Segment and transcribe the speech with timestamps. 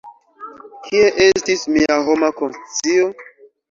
[0.87, 3.17] Kie estis mia homa konscio?